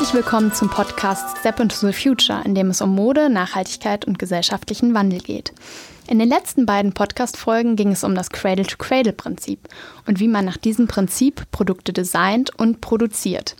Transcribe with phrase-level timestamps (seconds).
[0.00, 4.18] Herzlich willkommen zum Podcast Step into the Future, in dem es um Mode, Nachhaltigkeit und
[4.18, 5.52] gesellschaftlichen Wandel geht.
[6.08, 9.68] In den letzten beiden Podcast-Folgen ging es um das Cradle-to-Cradle-Prinzip
[10.06, 13.56] und wie man nach diesem Prinzip Produkte designt und produziert.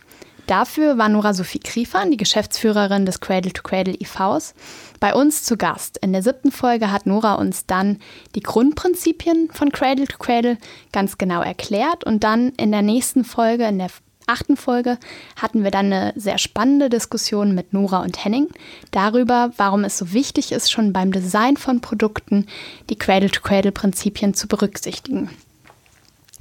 [0.47, 4.55] Dafür war Nora Sophie Kriefern, die Geschäftsführerin des Cradle to Cradle IVs,
[4.99, 5.99] bei uns zu Gast.
[5.99, 7.99] In der siebten Folge hat Nora uns dann
[8.33, 10.57] die Grundprinzipien von Cradle to Cradle
[10.91, 13.91] ganz genau erklärt und dann in der nächsten Folge, in der
[14.27, 14.97] achten Folge,
[15.35, 18.47] hatten wir dann eine sehr spannende Diskussion mit Nora und Henning
[18.91, 22.47] darüber, warum es so wichtig ist, schon beim Design von Produkten
[22.89, 25.29] die Cradle-to-Cradle-Prinzipien zu berücksichtigen.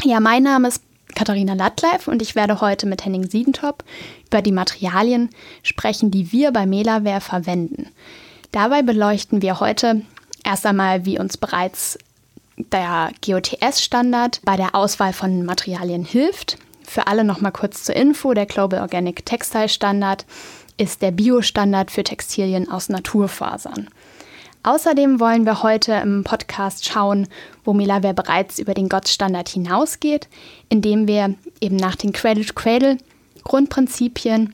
[0.05, 0.83] Ja, mein Name ist
[1.15, 3.85] Katharina Lattleif und ich werde heute mit Henning Siedentop
[4.27, 5.31] über die Materialien
[5.63, 7.89] sprechen, die wir bei Melaware verwenden.
[8.53, 10.03] Dabei beleuchten wir heute
[10.45, 11.99] erst einmal, wie uns bereits
[12.73, 16.59] der GOTS-Standard bei der Auswahl von Materialien hilft.
[16.91, 20.27] Für alle nochmal kurz zur Info, der Global Organic Textile Standard
[20.77, 23.87] ist der Bio-Standard für Textilien aus Naturfasern.
[24.65, 27.29] Außerdem wollen wir heute im Podcast schauen,
[27.65, 30.29] wo Milaware bereits über den GOTS-Standard hinausgeht,
[30.69, 34.53] indem wir eben nach den Cradle-to-Cradle-Grundprinzipien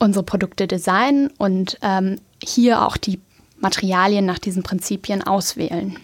[0.00, 3.20] unsere Produkte designen und ähm, hier auch die
[3.58, 6.00] Materialien nach diesen Prinzipien auswählen.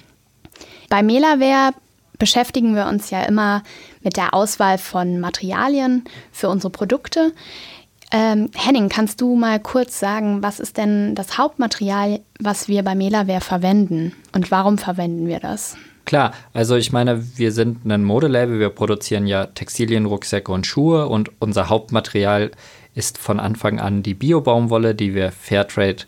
[0.88, 1.72] Bei Melaware
[2.20, 3.64] beschäftigen wir uns ja immer
[4.02, 7.32] mit der Auswahl von Materialien für unsere Produkte.
[8.12, 12.94] Ähm, Henning, kannst du mal kurz sagen, was ist denn das Hauptmaterial, was wir bei
[12.94, 15.76] Melaware verwenden und warum verwenden wir das?
[16.04, 21.08] Klar, also ich meine, wir sind ein Modelabel, wir produzieren ja Textilien, Rucksäcke und Schuhe
[21.08, 22.50] und unser Hauptmaterial
[22.94, 26.04] ist von Anfang an die Bio-Baumwolle, die wir Fairtrade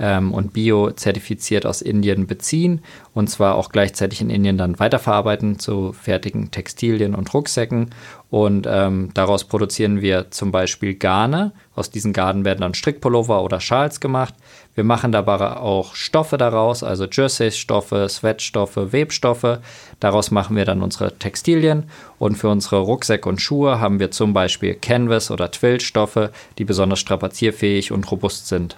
[0.00, 2.80] ähm, und bio-zertifiziert aus Indien beziehen
[3.12, 7.90] und zwar auch gleichzeitig in Indien dann weiterverarbeiten zu fertigen Textilien und Rucksäcken.
[8.30, 11.50] Und ähm, daraus produzieren wir zum Beispiel Garne.
[11.74, 14.34] Aus diesen Garnen werden dann Strickpullover oder Schals gemacht.
[14.76, 19.58] Wir machen dabei auch Stoffe daraus, also Jerseys-Stoffe, Sweatstoffe, Webstoffe.
[19.98, 21.90] Daraus machen wir dann unsere Textilien.
[22.20, 27.00] Und für unsere Rucksäcke und Schuhe haben wir zum Beispiel Canvas- oder Twill-Stoffe, die besonders
[27.00, 28.76] strapazierfähig und robust sind.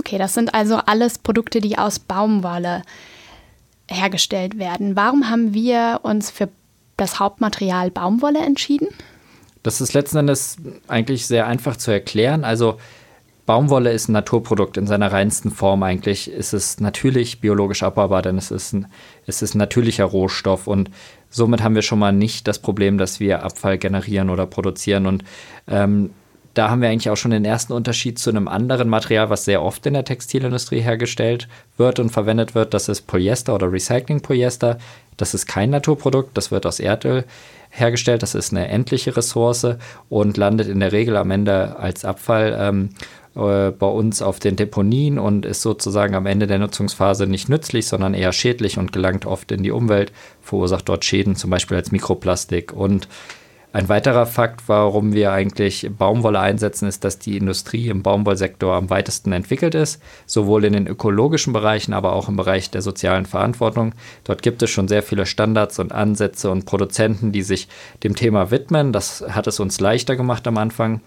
[0.00, 2.84] Okay, das sind also alles Produkte, die aus Baumwolle
[3.86, 4.96] hergestellt werden.
[4.96, 6.48] Warum haben wir uns für
[6.96, 8.88] das Hauptmaterial Baumwolle entschieden?
[9.62, 10.56] Das ist letzten Endes
[10.88, 12.44] eigentlich sehr einfach zu erklären.
[12.44, 12.78] Also
[13.44, 16.32] Baumwolle ist ein Naturprodukt in seiner reinsten Form eigentlich.
[16.32, 18.86] Es ist natürlich biologisch abbaubar, denn es ist ein,
[19.26, 20.90] es ist ein natürlicher Rohstoff und
[21.28, 25.06] somit haben wir schon mal nicht das Problem, dass wir Abfall generieren oder produzieren.
[25.06, 25.24] Und
[25.68, 26.10] ähm,
[26.54, 29.62] da haben wir eigentlich auch schon den ersten Unterschied zu einem anderen Material, was sehr
[29.62, 32.74] oft in der Textilindustrie hergestellt wird und verwendet wird.
[32.74, 34.78] Das ist Polyester oder Recycling-Polyester.
[35.16, 37.24] Das ist kein Naturprodukt, das wird aus Erdöl
[37.70, 38.22] hergestellt.
[38.22, 39.76] Das ist eine endliche Ressource
[40.08, 42.88] und landet in der Regel am Ende als Abfall ähm,
[43.36, 47.86] äh, bei uns auf den Deponien und ist sozusagen am Ende der Nutzungsphase nicht nützlich,
[47.86, 50.10] sondern eher schädlich und gelangt oft in die Umwelt,
[50.42, 53.06] verursacht dort Schäden, zum Beispiel als Mikroplastik und
[53.72, 58.90] ein weiterer Fakt, warum wir eigentlich Baumwolle einsetzen, ist, dass die Industrie im Baumwollsektor am
[58.90, 63.94] weitesten entwickelt ist, sowohl in den ökologischen Bereichen, aber auch im Bereich der sozialen Verantwortung.
[64.24, 67.68] Dort gibt es schon sehr viele Standards und Ansätze und Produzenten, die sich
[68.02, 68.92] dem Thema widmen.
[68.92, 71.00] Das hat es uns leichter gemacht am Anfang.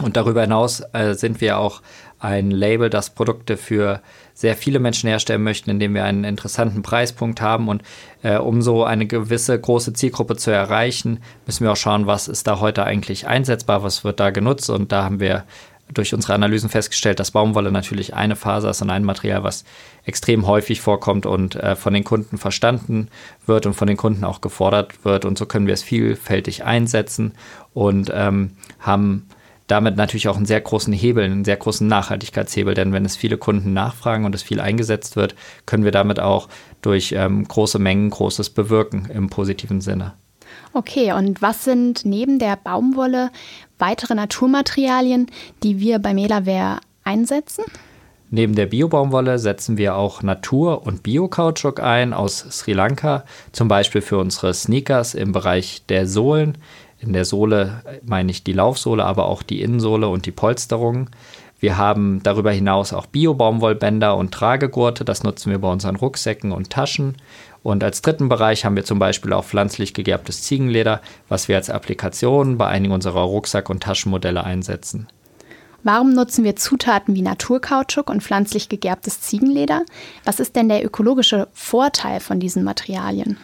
[0.00, 1.82] Und darüber hinaus äh, sind wir auch
[2.20, 4.00] ein Label, das Produkte für
[4.34, 7.68] sehr viele Menschen herstellen möchten, indem wir einen interessanten Preispunkt haben.
[7.68, 7.82] Und
[8.22, 12.46] äh, um so eine gewisse große Zielgruppe zu erreichen, müssen wir auch schauen, was ist
[12.46, 14.70] da heute eigentlich einsetzbar, was wird da genutzt.
[14.70, 15.44] Und da haben wir
[15.92, 19.64] durch unsere Analysen festgestellt, dass Baumwolle natürlich eine Faser ist und ein Material, was
[20.04, 23.08] extrem häufig vorkommt und äh, von den Kunden verstanden
[23.46, 25.24] wird und von den Kunden auch gefordert wird.
[25.24, 27.32] Und so können wir es vielfältig einsetzen
[27.74, 29.26] und ähm, haben
[29.70, 33.38] damit natürlich auch einen sehr großen Hebel, einen sehr großen Nachhaltigkeitshebel, denn wenn es viele
[33.38, 35.34] Kunden nachfragen und es viel eingesetzt wird,
[35.66, 36.48] können wir damit auch
[36.82, 40.14] durch ähm, große Mengen Großes bewirken im positiven Sinne.
[40.72, 43.30] Okay, und was sind neben der Baumwolle
[43.78, 45.26] weitere Naturmaterialien,
[45.62, 47.64] die wir bei Melaware einsetzen?
[48.32, 54.02] Neben der Bio-Baumwolle setzen wir auch Natur- und Bio-Kautschuk ein aus Sri Lanka, zum Beispiel
[54.02, 56.56] für unsere Sneakers im Bereich der Sohlen.
[57.00, 61.08] In der Sohle meine ich die Laufsohle, aber auch die Innensohle und die Polsterung.
[61.58, 65.04] Wir haben darüber hinaus auch Bio-Baumwollbänder und Tragegurte.
[65.04, 67.16] Das nutzen wir bei unseren Rucksäcken und Taschen.
[67.62, 71.68] Und als dritten Bereich haben wir zum Beispiel auch pflanzlich gegerbtes Ziegenleder, was wir als
[71.68, 75.08] Applikation bei einigen unserer Rucksack- und Taschenmodelle einsetzen.
[75.82, 79.84] Warum nutzen wir Zutaten wie Naturkautschuk und pflanzlich gegerbtes Ziegenleder?
[80.24, 83.38] Was ist denn der ökologische Vorteil von diesen Materialien?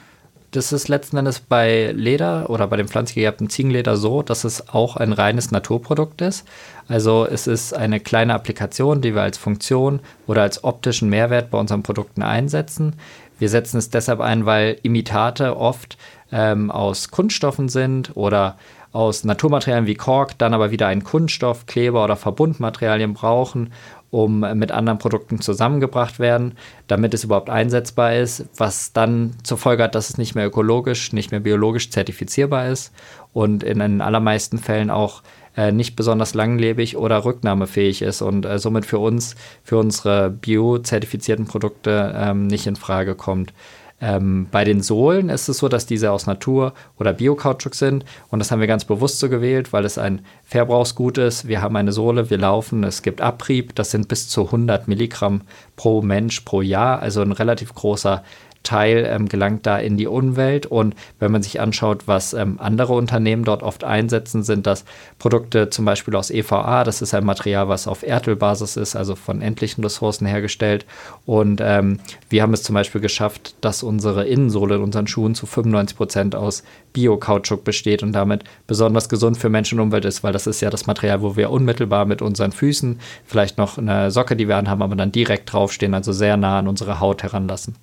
[0.56, 4.97] Das ist letzten Endes bei Leder oder bei dem pflanzlich Ziegenleder so, dass es auch
[4.97, 6.49] ein reines Naturprodukt ist.
[6.88, 11.58] Also es ist eine kleine Applikation, die wir als Funktion oder als optischen Mehrwert bei
[11.58, 12.94] unseren Produkten einsetzen.
[13.38, 15.99] Wir setzen es deshalb ein, weil Imitate oft
[16.32, 18.56] ähm, aus Kunststoffen sind oder
[18.93, 23.75] aus Naturmaterialien wie Kork dann aber wieder einen Kunststoff, Kleber oder Verbundmaterialien brauchen,
[24.17, 26.55] um mit anderen Produkten zusammengebracht werden,
[26.87, 31.13] damit es überhaupt einsetzbar ist, was dann zur Folge hat, dass es nicht mehr ökologisch,
[31.13, 32.95] nicht mehr biologisch zertifizierbar ist
[33.35, 35.23] und in den allermeisten Fällen auch
[35.55, 41.47] äh, nicht besonders langlebig oder rücknahmefähig ist und äh, somit für uns, für unsere biozertifizierten
[41.47, 43.53] Produkte ähm, nicht in Frage kommt.
[44.00, 48.04] Ähm, bei den Sohlen ist es so, dass diese aus Natur- oder Bio-Kautschuk sind.
[48.28, 51.48] Und das haben wir ganz bewusst so gewählt, weil es ein Verbrauchsgut ist.
[51.48, 53.75] Wir haben eine Sohle, wir laufen, es gibt Abrieb.
[53.75, 55.43] Das sind bis zu 100 Milligramm
[55.76, 57.00] pro Mensch pro Jahr.
[57.00, 58.22] Also ein relativ großer
[58.67, 60.67] Teil ähm, gelangt da in die Umwelt.
[60.67, 64.85] Und wenn man sich anschaut, was ähm, andere Unternehmen dort oft einsetzen, sind das
[65.19, 66.85] Produkte zum Beispiel aus EVA.
[66.85, 70.85] Das ist ein Material, was auf Erdölbasis ist, also von endlichen Ressourcen hergestellt.
[71.25, 75.47] Und ähm, wir haben es zum Beispiel geschafft, dass unsere Innensohle in unseren Schuhen zu
[75.47, 80.33] 95 Prozent aus Bio-Kautschuk besteht und damit besonders gesund für Mensch und Umwelt ist, weil
[80.33, 84.35] das ist ja das Material, wo wir unmittelbar mit unseren Füßen, vielleicht noch eine Socke,
[84.35, 87.77] die wir anhaben, aber dann direkt draufstehen, also sehr nah an unsere Haut heranlassen.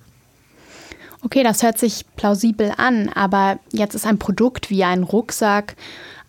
[1.24, 5.74] Okay, das hört sich plausibel an, aber jetzt ist ein Produkt wie ein Rucksack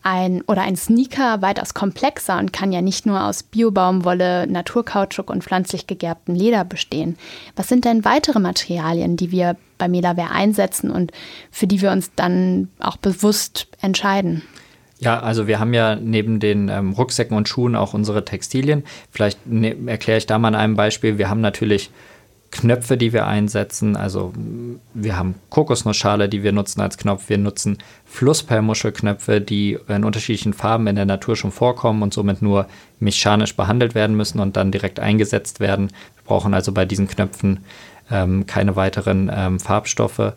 [0.03, 5.43] ein, oder ein Sneaker weitaus komplexer und kann ja nicht nur aus Biobaumwolle, Naturkautschuk und
[5.43, 7.17] pflanzlich gegerbtem Leder bestehen.
[7.57, 11.11] Was sind denn weitere Materialien, die wir bei Melaware einsetzen und
[11.51, 14.43] für die wir uns dann auch bewusst entscheiden?
[14.99, 18.85] Ja, also wir haben ja neben den ähm, Rucksäcken und Schuhen auch unsere Textilien.
[19.11, 21.17] Vielleicht ne, erkläre ich da mal an einem Beispiel.
[21.17, 21.89] Wir haben natürlich
[22.55, 23.97] Knöpfe, die wir einsetzen.
[23.97, 24.31] Also
[24.93, 27.27] wir haben Kokosnussschale, die wir nutzen als Knopf.
[27.27, 32.67] Wir nutzen Flussperlmuschelknöpfe, die in unterschiedlichen Farben in der Natur schon vorkommen und somit nur
[32.99, 35.89] mechanisch behandelt werden müssen und dann direkt eingesetzt werden.
[35.89, 37.65] Wir brauchen also bei diesen Knöpfen
[38.09, 40.33] ähm, keine weiteren ähm, Farbstoffe.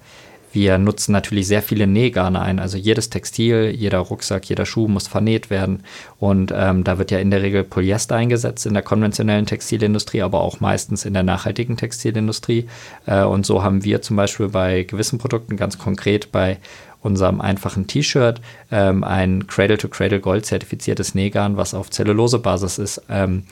[0.53, 2.59] Wir nutzen natürlich sehr viele Nähgarne ein.
[2.59, 5.85] Also jedes Textil, jeder Rucksack, jeder Schuh muss vernäht werden.
[6.19, 10.41] Und ähm, da wird ja in der Regel Polyester eingesetzt in der konventionellen Textilindustrie, aber
[10.41, 12.69] auch meistens in der nachhaltigen Textilindustrie.
[13.07, 16.59] Äh, und so haben wir zum Beispiel bei gewissen Produkten, ganz konkret bei
[17.01, 18.41] unserem einfachen T-Shirt,
[18.73, 23.03] ähm, ein Cradle-to-Cradle Gold zertifiziertes Nähgarn, was auf Zellulosebasis ist.
[23.09, 23.45] Ähm,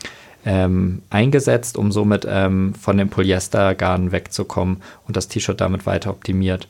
[0.47, 6.69] ähm, eingesetzt, um somit ähm, von dem Polyestergarn wegzukommen und das T-Shirt damit weiter optimiert.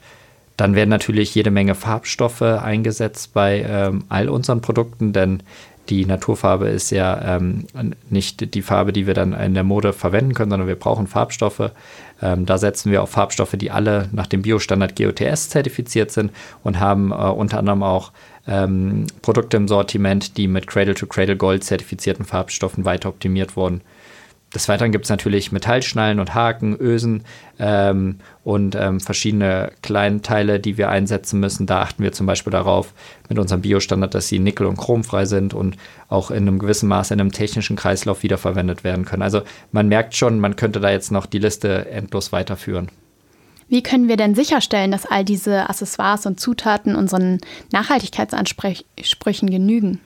[0.57, 5.43] Dann werden natürlich jede Menge Farbstoffe eingesetzt bei ähm, all unseren Produkten, denn
[5.91, 7.67] die Naturfarbe ist ja ähm,
[8.11, 11.71] nicht die Farbe, die wir dann in der Mode verwenden können, sondern wir brauchen Farbstoffe.
[12.23, 16.33] Ähm, da setzen wir auf Farbstoffe, die alle nach dem Biostandard GOTS zertifiziert sind
[16.63, 18.13] und haben äh, unter anderem auch
[18.47, 23.83] ähm, Produkte im Sortiment, die mit Cradle-to-Cradle -Cradle Gold zertifizierten Farbstoffen weiter optimiert wurden.
[24.55, 27.25] Des Weiteren gibt es natürlich Metallschnallen und Haken, Ösen
[27.59, 31.67] ähm, und ähm, verschiedene Kleinteile, die wir einsetzen müssen.
[31.67, 32.95] Da achten wir zum Beispiel darauf
[33.29, 35.77] mit unserem Biostandard, dass sie nickel- und chromfrei sind und
[36.09, 39.23] auch in einem gewissen Maße in einem technischen Kreislauf wiederverwendet werden können.
[39.23, 42.89] Also man merkt schon, man könnte da jetzt noch die Liste endlos weiterführen.
[43.69, 47.41] Wie können wir denn sicherstellen, dass all diese Accessoires und Zutaten unseren
[47.73, 50.01] Nachhaltigkeitsansprüchen genügen?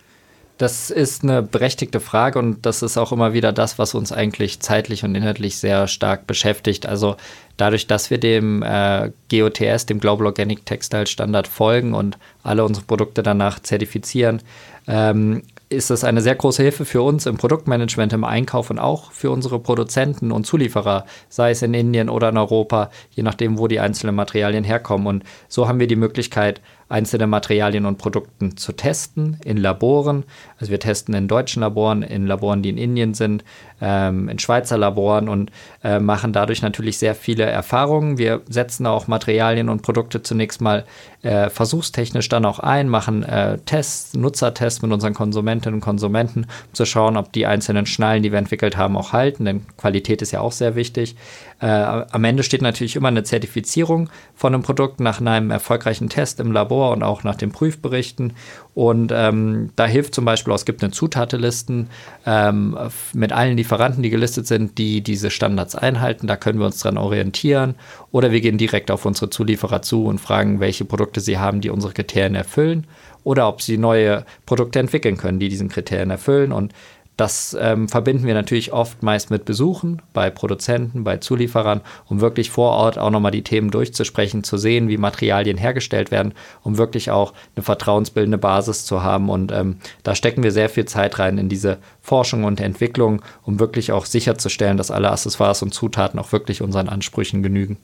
[0.60, 4.60] Das ist eine berechtigte Frage und das ist auch immer wieder das, was uns eigentlich
[4.60, 6.84] zeitlich und inhaltlich sehr stark beschäftigt.
[6.84, 7.16] Also
[7.56, 12.84] dadurch, dass wir dem äh, GOTS, dem Global Organic Textile Standard folgen und alle unsere
[12.84, 14.42] Produkte danach zertifizieren,
[14.86, 19.12] ähm, ist das eine sehr große Hilfe für uns im Produktmanagement, im Einkauf und auch
[19.12, 23.66] für unsere Produzenten und Zulieferer, sei es in Indien oder in Europa, je nachdem, wo
[23.66, 25.06] die einzelnen Materialien herkommen.
[25.06, 26.60] Und so haben wir die Möglichkeit,
[26.90, 30.24] einzelne Materialien und Produkten zu testen in Laboren.
[30.58, 33.44] Also wir testen in deutschen Laboren, in Laboren, die in Indien sind,
[33.80, 35.50] ähm, in Schweizer Laboren und
[35.84, 38.18] äh, machen dadurch natürlich sehr viele Erfahrungen.
[38.18, 40.84] Wir setzen auch Materialien und Produkte zunächst mal
[41.22, 46.74] äh, versuchstechnisch dann auch ein, machen äh, Tests, Nutzertests mit unseren Konsumentinnen und Konsumenten, um
[46.74, 50.32] zu schauen, ob die einzelnen Schnallen, die wir entwickelt haben, auch halten, denn Qualität ist
[50.32, 51.16] ja auch sehr wichtig.
[51.60, 56.40] Äh, am Ende steht natürlich immer eine Zertifizierung von einem Produkt nach einem erfolgreichen Test
[56.40, 58.32] im Labor und auch nach den Prüfberichten.
[58.74, 61.90] Und ähm, da hilft zum Beispiel, es gibt eine Zutatelisten
[62.24, 62.78] ähm,
[63.12, 66.26] mit allen Lieferanten, die gelistet sind, die diese Standards einhalten.
[66.26, 67.74] Da können wir uns dran orientieren.
[68.10, 71.70] Oder wir gehen direkt auf unsere Zulieferer zu und fragen, welche Produkte sie haben, die
[71.70, 72.86] unsere Kriterien erfüllen.
[73.22, 76.52] Oder ob sie neue Produkte entwickeln können, die diesen Kriterien erfüllen.
[76.52, 76.72] Und
[77.20, 82.48] Das ähm, verbinden wir natürlich oft meist mit Besuchen bei Produzenten, bei Zulieferern, um wirklich
[82.48, 87.10] vor Ort auch nochmal die Themen durchzusprechen, zu sehen, wie Materialien hergestellt werden, um wirklich
[87.10, 89.28] auch eine vertrauensbildende Basis zu haben.
[89.28, 93.60] Und ähm, da stecken wir sehr viel Zeit rein in diese Forschung und Entwicklung, um
[93.60, 97.76] wirklich auch sicherzustellen, dass alle Accessoires und Zutaten auch wirklich unseren Ansprüchen genügen.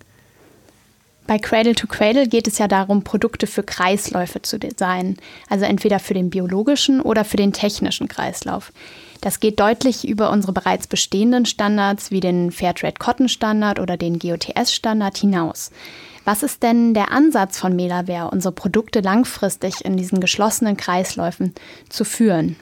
[1.26, 5.18] Bei Cradle to Cradle geht es ja darum, Produkte für Kreisläufe zu designen,
[5.50, 8.72] also entweder für den biologischen oder für den technischen Kreislauf.
[9.20, 14.18] Das geht deutlich über unsere bereits bestehenden Standards wie den Fairtrade Cotton Standard oder den
[14.18, 15.70] GOTS Standard hinaus.
[16.24, 21.54] Was ist denn der Ansatz von Melaware, unsere Produkte langfristig in diesen geschlossenen Kreisläufen
[21.88, 22.56] zu führen?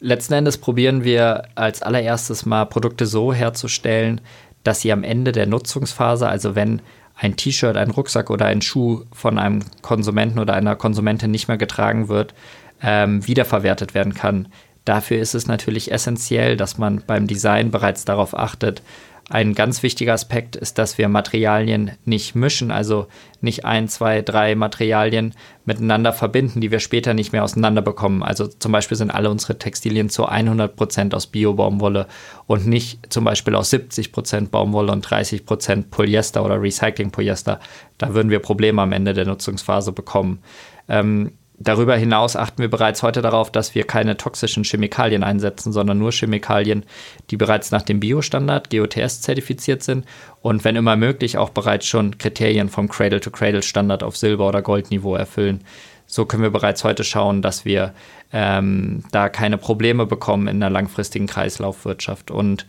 [0.00, 4.20] Letzten Endes probieren wir als allererstes mal Produkte so herzustellen,
[4.64, 6.80] dass sie am Ende der Nutzungsphase, also wenn
[7.16, 11.58] ein T-Shirt, ein Rucksack oder ein Schuh von einem Konsumenten oder einer Konsumentin nicht mehr
[11.58, 12.34] getragen wird,
[12.82, 14.48] ähm, wiederverwertet werden kann.
[14.84, 18.82] Dafür ist es natürlich essentiell, dass man beim Design bereits darauf achtet,
[19.30, 23.06] ein ganz wichtiger Aspekt ist, dass wir Materialien nicht mischen, also
[23.40, 25.34] nicht ein, zwei, drei Materialien
[25.64, 28.22] miteinander verbinden, die wir später nicht mehr auseinander bekommen.
[28.22, 32.08] Also zum Beispiel sind alle unsere Textilien zu 100 Prozent aus Bio-Baumwolle
[32.46, 37.58] und nicht zum Beispiel aus 70 Prozent Baumwolle und 30 Prozent Polyester oder Recycling-Polyester.
[37.98, 40.40] Da würden wir Probleme am Ende der Nutzungsphase bekommen.
[40.88, 41.32] Ähm,
[41.64, 46.10] Darüber hinaus achten wir bereits heute darauf, dass wir keine toxischen Chemikalien einsetzen, sondern nur
[46.10, 46.84] Chemikalien,
[47.30, 50.04] die bereits nach dem Biostandard GOTS zertifiziert sind
[50.40, 55.62] und wenn immer möglich auch bereits schon Kriterien vom Cradle-to-Cradle-Standard auf Silber- oder Goldniveau erfüllen.
[56.06, 57.94] So können wir bereits heute schauen, dass wir
[58.32, 62.32] ähm, da keine Probleme bekommen in der langfristigen Kreislaufwirtschaft.
[62.32, 62.66] Und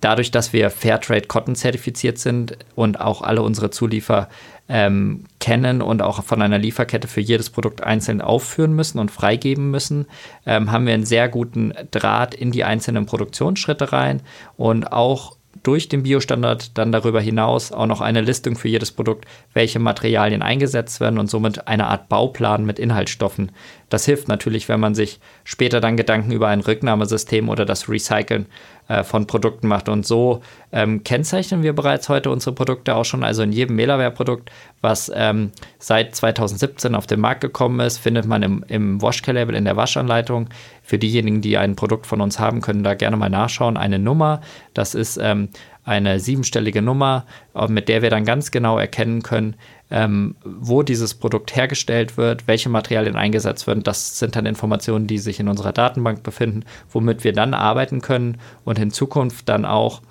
[0.00, 4.28] dadurch, dass wir Fairtrade Cotton zertifiziert sind und auch alle unsere Zuliefer
[4.68, 9.70] ähm, kennen und auch von einer Lieferkette für jedes Produkt einzeln aufführen müssen und freigeben
[9.70, 10.06] müssen,
[10.46, 14.22] ähm, haben wir einen sehr guten Draht in die einzelnen Produktionsschritte rein
[14.56, 19.26] und auch durch den Biostandard dann darüber hinaus auch noch eine Listung für jedes Produkt,
[19.52, 23.52] welche Materialien eingesetzt werden und somit eine Art Bauplan mit Inhaltsstoffen.
[23.88, 28.46] Das hilft natürlich, wenn man sich später dann Gedanken über ein Rücknahmesystem oder das Recyceln
[28.90, 29.88] äh, von Produkten macht.
[29.88, 30.40] Und so
[30.72, 33.22] ähm, kennzeichnen wir bereits heute unsere Produkte auch schon.
[33.22, 38.42] Also in jedem Melaware-Produkt, was ähm, seit 2017 auf den Markt gekommen ist, findet man
[38.42, 40.48] im, im Wash-Care-Label in der Waschanleitung.
[40.82, 43.76] Für diejenigen, die ein Produkt von uns haben, können da gerne mal nachschauen.
[43.76, 44.40] Eine Nummer,
[44.74, 45.50] das ist ähm,
[45.84, 49.56] eine siebenstellige Nummer, äh, mit der wir dann ganz genau erkennen können,
[49.90, 53.82] ähm, wo dieses Produkt hergestellt wird, welche Materialien eingesetzt werden.
[53.82, 58.38] Das sind dann Informationen, die sich in unserer Datenbank befinden, womit wir dann arbeiten können
[58.64, 60.02] und in Zukunft dann auch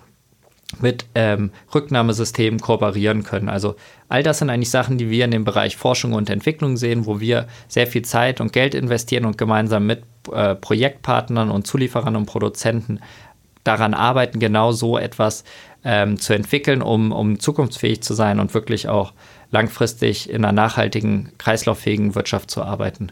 [0.80, 3.50] mit ähm, Rücknahmesystemen kooperieren können.
[3.50, 3.76] Also
[4.08, 7.20] all das sind eigentlich Sachen, die wir in dem Bereich Forschung und Entwicklung sehen, wo
[7.20, 12.28] wir sehr viel Zeit und Geld investieren und gemeinsam mit äh, Projektpartnern und Zulieferern und
[12.28, 13.00] Produzenten
[13.64, 15.44] daran arbeiten, genau so etwas
[15.84, 19.14] ähm, zu entwickeln, um, um zukunftsfähig zu sein und wirklich auch
[19.52, 23.12] langfristig in einer nachhaltigen, kreislauffähigen Wirtschaft zu arbeiten.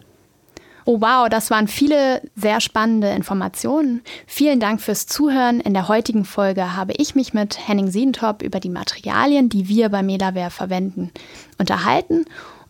[0.90, 4.02] Oh wow, das waren viele sehr spannende Informationen.
[4.26, 5.60] Vielen Dank fürs Zuhören.
[5.60, 9.90] In der heutigen Folge habe ich mich mit Henning Siedentop über die Materialien, die wir
[9.90, 11.12] bei Melaware verwenden,
[11.58, 12.24] unterhalten.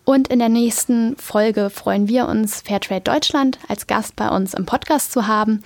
[0.04, 4.66] Und in der nächsten Folge freuen wir uns, Fairtrade Deutschland als Gast bei uns im
[4.66, 5.62] Podcast zu haben.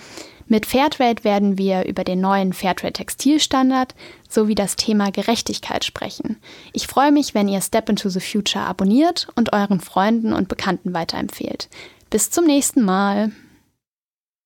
[0.51, 3.95] Mit Fairtrade werden wir über den neuen Fairtrade Textilstandard
[4.27, 6.41] sowie das Thema Gerechtigkeit sprechen.
[6.73, 10.93] Ich freue mich, wenn ihr Step into the Future abonniert und euren Freunden und Bekannten
[10.93, 11.69] weiterempfehlt.
[12.09, 13.31] Bis zum nächsten Mal.